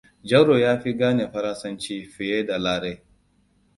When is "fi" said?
0.81-0.91